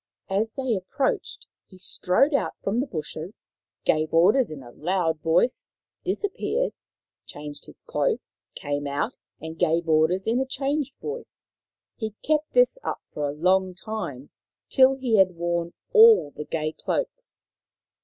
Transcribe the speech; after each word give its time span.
As 0.31 0.53
they 0.53 0.73
approached 0.73 1.45
he 1.67 1.77
strode 1.77 2.33
out 2.33 2.55
from 2.63 2.79
the 2.79 2.87
bushes, 2.87 3.45
gave 3.85 4.15
orders 4.15 4.49
in 4.49 4.63
a 4.63 4.71
loud 4.71 5.19
voice, 5.19 5.71
disappeared, 6.03 6.73
changed 7.27 7.67
his 7.67 7.81
cloak, 7.83 8.19
came 8.55 8.87
out 8.87 9.15
and 9.39 9.59
gave 9.59 9.87
orders 9.87 10.25
in 10.25 10.39
a 10.39 10.45
changed 10.47 10.95
voice. 11.03 11.43
He 11.97 12.15
kept 12.23 12.51
this 12.53 12.79
up 12.81 13.01
for 13.05 13.29
a 13.29 13.35
long 13.35 13.75
time, 13.75 14.31
till 14.69 14.95
he 14.95 15.17
had 15.19 15.35
worn 15.35 15.71
all 15.93 16.31
the 16.31 16.45
gay 16.45 16.71
cloaks. 16.71 17.43